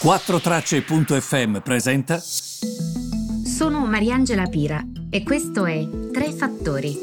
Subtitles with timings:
[0.00, 2.20] 4Tracce.fm presenta.
[2.20, 6.96] Sono Mariangela Pira e questo è Tre Fattori.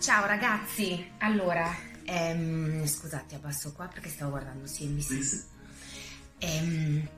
[0.00, 1.72] Ciao ragazzi, allora,
[2.04, 5.44] ehm, scusate, abbasso qua perché stavo guardando CNBC.
[6.38, 7.08] Ehm,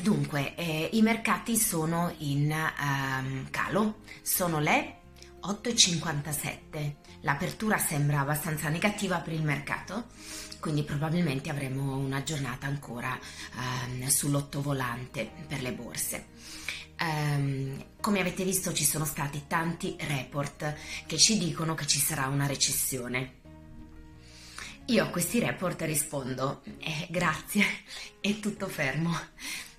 [0.00, 4.96] dunque, eh, i mercati sono in um, calo, sono le
[5.46, 6.94] 8,57.
[7.20, 10.06] L'apertura sembra abbastanza negativa per il mercato,
[10.60, 13.18] quindi probabilmente avremo una giornata ancora
[13.54, 16.26] um, sull'ottovolante per le borse.
[16.98, 20.74] Um, come avete visto ci sono stati tanti report
[21.06, 23.44] che ci dicono che ci sarà una recessione.
[24.86, 27.64] Io a questi report rispondo, eh, grazie,
[28.20, 29.10] è tutto fermo.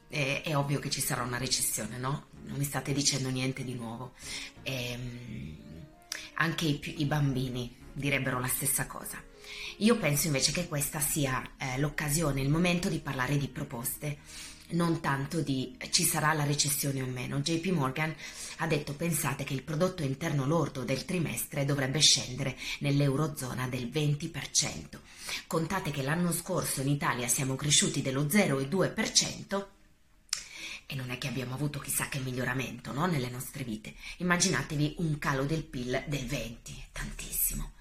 [0.09, 2.27] Eh, è ovvio che ci sarà una recessione, no?
[2.47, 4.13] Non mi state dicendo niente di nuovo.
[4.63, 5.57] Ehm,
[6.35, 9.21] anche i, i, bambini direbbero la stessa cosa.
[9.77, 14.17] Io penso invece che questa sia eh, l'occasione, il momento di parlare di proposte,
[14.69, 17.39] non tanto di ci sarà la recessione o meno.
[17.39, 18.13] JP Morgan
[18.57, 24.99] ha detto pensate che il prodotto interno lordo del trimestre dovrebbe scendere nell'eurozona del 20%.
[25.45, 29.76] Contate che l'anno scorso in Italia siamo cresciuti dello 0,2%.
[30.89, 33.05] E non è che abbiamo avuto chissà che miglioramento no?
[33.05, 33.93] nelle nostre vite.
[34.17, 37.73] Immaginatevi un calo del PIL del 20, tantissimo.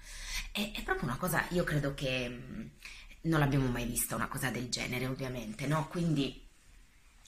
[0.51, 2.67] È, è proprio una cosa, io credo che mm,
[3.21, 5.87] non l'abbiamo mai vista una cosa del genere, ovviamente, no?
[5.87, 6.45] Quindi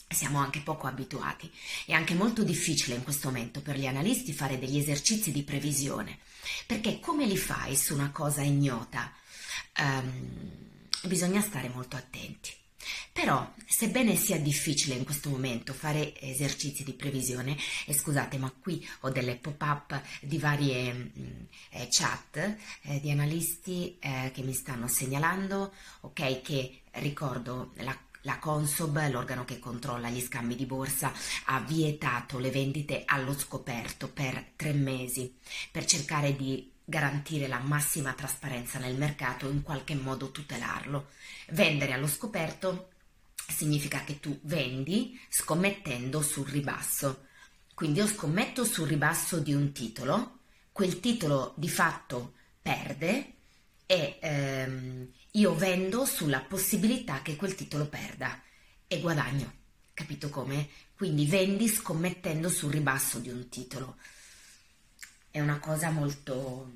[0.10, 1.52] siamo anche poco abituati.
[1.86, 6.20] È anche molto difficile in questo momento per gli analisti fare degli esercizi di previsione,
[6.66, 9.14] perché come li fai su una cosa ignota?
[9.78, 10.68] Um,
[11.04, 12.52] bisogna stare molto attenti.
[13.12, 18.88] Però, sebbene sia difficile in questo momento fare esercizi di previsione, e scusate, ma qui
[19.02, 24.88] ho delle pop-up di varie mm, eh, chat eh, di analisti eh, che mi stanno
[24.88, 31.12] segnalando, ok, che ricordo la la Consob, l'organo che controlla gli scambi di borsa,
[31.46, 35.34] ha vietato le vendite allo scoperto per tre mesi
[35.72, 41.10] per cercare di garantire la massima trasparenza nel mercato in qualche modo tutelarlo.
[41.52, 42.90] Vendere allo scoperto
[43.48, 47.28] significa che tu vendi scommettendo sul ribasso.
[47.76, 50.40] Quindi io scommetto sul ribasso di un titolo,
[50.72, 53.34] quel titolo di fatto perde
[53.86, 58.42] e ehm, io vendo sulla possibilità che quel titolo perda
[58.88, 59.54] e guadagno.
[59.94, 60.68] Capito come?
[60.96, 63.98] Quindi vendi scommettendo sul ribasso di un titolo.
[65.32, 66.72] È una cosa molto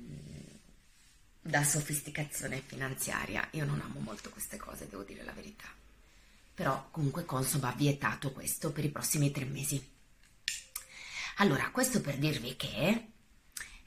[1.40, 3.46] da sofisticazione finanziaria.
[3.52, 5.66] Io non amo molto queste cose, devo dire la verità.
[6.54, 9.92] Però comunque Consob ha vietato questo per i prossimi tre mesi.
[11.38, 13.08] Allora, questo per dirvi che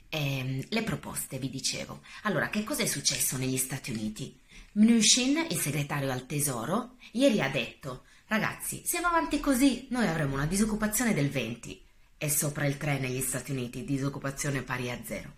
[0.10, 2.02] ehm, le proposte, vi dicevo.
[2.24, 4.38] Allora, che cosa è successo negli Stati Uniti?
[4.74, 10.34] Mnuchin, il segretario al Tesoro, ieri ha detto Ragazzi, se va avanti così, noi avremo
[10.34, 11.87] una disoccupazione del 20
[12.18, 15.34] e sopra il 3 negli Stati Uniti, disoccupazione pari a zero.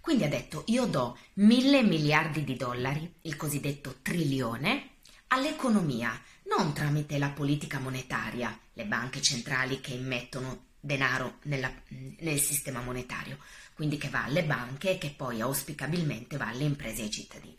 [0.00, 4.96] Quindi ha detto io do mille miliardi di dollari, il cosiddetto trilione,
[5.28, 11.72] all'economia, non tramite la politica monetaria, le banche centrali che immettono denaro nella,
[12.18, 13.38] nel sistema monetario,
[13.74, 17.58] quindi che va alle banche e che poi auspicabilmente va alle imprese e ai cittadini.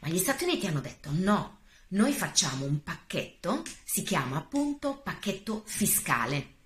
[0.00, 5.62] Ma gli Stati Uniti hanno detto no, noi facciamo un pacchetto, si chiama appunto pacchetto
[5.66, 6.56] fiscale,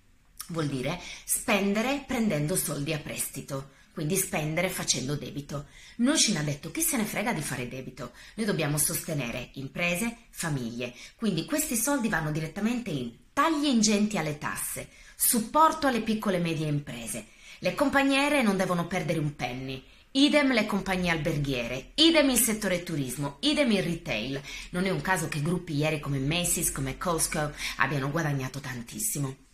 [0.47, 5.67] vuol dire spendere prendendo soldi a prestito quindi spendere facendo debito.
[5.97, 10.95] Noshin ha detto chi se ne frega di fare debito, noi dobbiamo sostenere imprese, famiglie,
[11.15, 16.67] quindi questi soldi vanno direttamente in tagli ingenti alle tasse, supporto alle piccole e medie
[16.67, 17.27] imprese,
[17.59, 19.81] le compagnie aeree non devono perdere un penny,
[20.11, 24.41] idem le compagnie alberghiere, idem il settore turismo, idem il retail.
[24.71, 29.52] Non è un caso che gruppi ieri come Macy's, come Costco abbiano guadagnato tantissimo.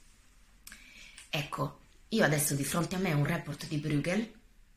[1.30, 1.80] Ecco,
[2.10, 4.32] io adesso di fronte a me un report di Bruegel,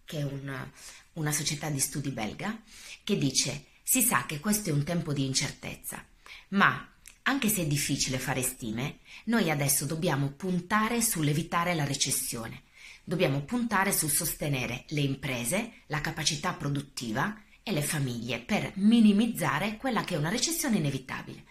[0.05, 0.71] che è una,
[1.15, 2.61] una società di studi belga,
[3.03, 6.05] che dice si sa che questo è un tempo di incertezza,
[6.49, 6.89] ma
[7.23, 12.63] anche se è difficile fare stime, noi adesso dobbiamo puntare sull'evitare la recessione,
[13.05, 20.05] dobbiamo puntare sul sostenere le imprese, la capacità produttiva e le famiglie per minimizzare quella
[20.05, 21.45] che è una recessione inevitabile.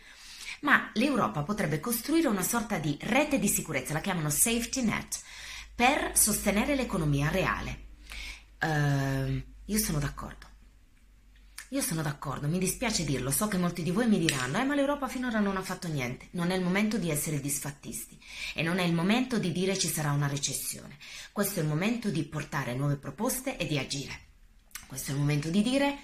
[0.62, 5.20] Ma l'Europa potrebbe costruire una sorta di rete di sicurezza, la chiamano safety net,
[5.74, 7.90] per sostenere l'economia reale.
[8.62, 10.50] Uh, io sono d'accordo.
[11.74, 14.76] Io sono d'accordo, mi dispiace dirlo, so che molti di voi mi diranno, eh ma
[14.76, 18.20] l'Europa finora non ha fatto niente, non è il momento di essere disfattisti
[18.54, 20.98] e non è il momento di dire ci sarà una recessione,
[21.32, 24.20] questo è il momento di portare nuove proposte e di agire,
[24.86, 26.00] questo è il momento di dire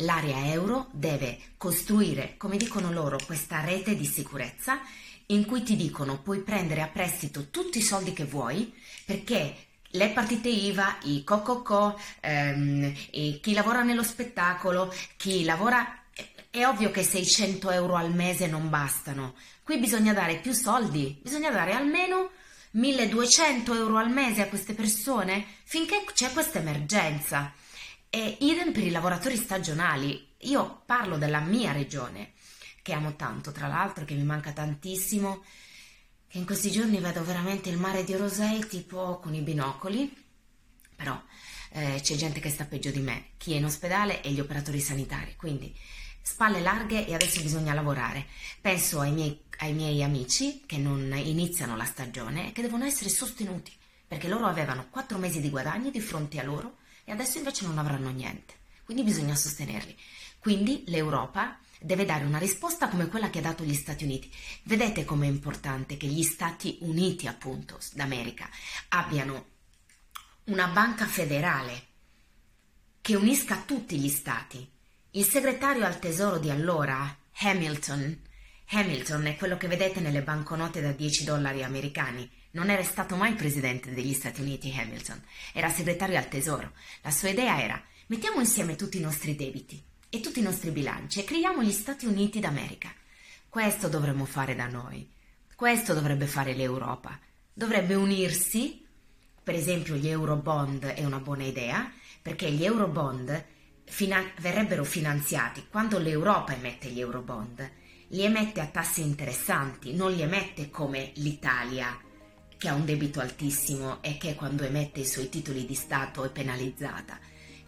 [0.00, 4.80] l'area euro deve costruire, come dicono loro, questa rete di sicurezza
[5.26, 8.72] in cui ti dicono puoi prendere a prestito tutti i soldi che vuoi
[9.04, 12.92] perché le partite IVA, i cococò, ehm,
[13.40, 15.94] chi lavora nello spettacolo, chi lavora...
[16.52, 19.34] È ovvio che 600 euro al mese non bastano.
[19.62, 22.30] Qui bisogna dare più soldi, bisogna dare almeno
[22.72, 27.52] 1200 euro al mese a queste persone finché c'è questa emergenza.
[28.12, 30.34] E idem per i lavoratori stagionali.
[30.38, 32.32] Io parlo della mia regione,
[32.82, 35.44] che amo tanto, tra l'altro, che mi manca tantissimo
[36.30, 40.12] che in questi giorni vedo veramente il mare di Rosei tipo con i binocoli,
[40.94, 41.20] però
[41.72, 44.80] eh, c'è gente che sta peggio di me, chi è in ospedale e gli operatori
[44.80, 45.76] sanitari, quindi
[46.22, 48.26] spalle larghe e adesso bisogna lavorare.
[48.60, 53.08] Penso ai miei, ai miei amici che non iniziano la stagione e che devono essere
[53.08, 53.72] sostenuti,
[54.06, 57.78] perché loro avevano quattro mesi di guadagni di fronte a loro e adesso invece non
[57.78, 58.54] avranno niente,
[58.84, 59.96] quindi bisogna sostenerli.
[60.38, 64.30] Quindi l'Europa deve dare una risposta come quella che ha dato gli Stati Uniti.
[64.64, 68.48] Vedete com'è importante che gli Stati Uniti, appunto, d'America,
[68.88, 69.46] abbiano
[70.44, 71.86] una banca federale
[73.00, 74.68] che unisca tutti gli Stati.
[75.12, 78.20] Il segretario al tesoro di allora, Hamilton,
[78.72, 82.30] Hamilton è quello che vedete nelle banconote da 10 dollari americani.
[82.52, 85.20] Non era stato mai presidente degli Stati Uniti Hamilton,
[85.52, 86.70] era segretario al tesoro.
[87.02, 91.18] La sua idea era mettiamo insieme tutti i nostri debiti e tutti i nostri bilanci
[91.18, 92.94] e creiamo gli Stati Uniti d'America.
[93.48, 95.10] Questo dovremmo fare da noi.
[95.56, 97.18] Questo dovrebbe fare l'Europa.
[97.52, 98.86] Dovrebbe unirsi,
[99.42, 103.44] per esempio gli Eurobond è una buona idea, perché gli Eurobond
[103.82, 107.78] finan- verrebbero finanziati quando l'Europa emette gli Eurobond.
[108.10, 111.98] Li emette a tassi interessanti, non li emette come l'Italia,
[112.56, 116.30] che ha un debito altissimo e che quando emette i suoi titoli di Stato è
[116.30, 117.18] penalizzata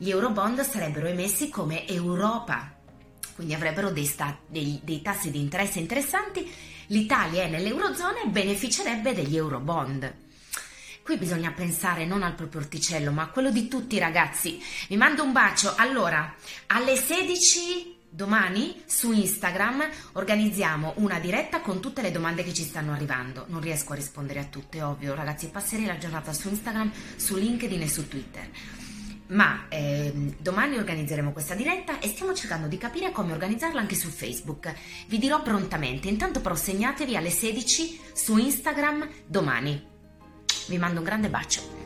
[0.02, 2.74] gli eurobond sarebbero emessi come Europa,
[3.36, 6.52] quindi avrebbero dei, sta- dei, dei tassi di interesse interessanti,
[6.88, 10.12] l'Italia è nell'Eurozona e beneficerebbe degli eurobond.
[11.04, 14.60] Qui bisogna pensare non al proprio orticello, ma a quello di tutti ragazzi.
[14.88, 15.72] Vi mando un bacio.
[15.76, 16.34] Allora,
[16.66, 22.92] alle 16 domani su Instagram organizziamo una diretta con tutte le domande che ci stanno
[22.92, 23.46] arrivando.
[23.48, 25.48] Non riesco a rispondere a tutte, ovvio, ragazzi.
[25.48, 28.48] Passerei la giornata su Instagram, su LinkedIn e su Twitter
[29.32, 34.08] ma ehm, domani organizzeremo questa diretta e stiamo cercando di capire come organizzarla anche su
[34.08, 34.74] Facebook.
[35.06, 39.88] Vi dirò prontamente, intanto però segnatevi alle 16 su Instagram domani.
[40.66, 41.81] Vi mando un grande bacio.